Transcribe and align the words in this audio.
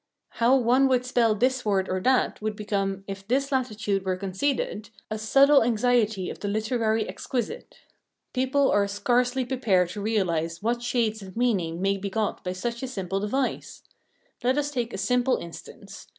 How 0.39 0.57
one 0.57 0.87
would 0.87 1.05
spell 1.05 1.35
this 1.35 1.63
word 1.63 1.87
or 1.87 1.99
that 1.99 2.41
would 2.41 2.55
become, 2.55 3.03
if 3.07 3.27
this 3.27 3.51
latitude 3.51 4.03
were 4.03 4.15
conceded, 4.17 4.89
a 5.11 5.19
subtle 5.19 5.61
anxiety 5.63 6.27
of 6.31 6.39
the 6.39 6.47
literary 6.47 7.07
exquisite. 7.07 7.75
People 8.33 8.71
are 8.71 8.87
scarcely 8.87 9.45
prepared 9.45 9.89
to 9.89 10.01
realise 10.01 10.63
what 10.63 10.81
shades 10.81 11.21
of 11.21 11.37
meaning 11.37 11.83
may 11.83 11.97
be 11.97 12.09
got 12.09 12.43
by 12.43 12.53
such 12.53 12.81
a 12.81 12.87
simple 12.87 13.19
device. 13.19 13.83
Let 14.43 14.57
us 14.57 14.71
take 14.71 14.91
a 14.91 14.97
simple 14.97 15.37
instance. 15.37 16.07